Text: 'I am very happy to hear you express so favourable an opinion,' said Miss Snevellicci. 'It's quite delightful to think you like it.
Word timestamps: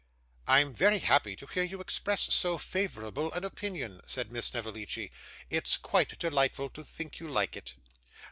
'I 0.47 0.59
am 0.61 0.73
very 0.73 0.97
happy 0.97 1.35
to 1.35 1.45
hear 1.45 1.61
you 1.61 1.79
express 1.79 2.21
so 2.33 2.57
favourable 2.57 3.31
an 3.33 3.43
opinion,' 3.43 4.01
said 4.03 4.31
Miss 4.31 4.47
Snevellicci. 4.47 5.11
'It's 5.51 5.77
quite 5.77 6.17
delightful 6.17 6.71
to 6.71 6.83
think 6.83 7.19
you 7.19 7.27
like 7.27 7.55
it. 7.55 7.75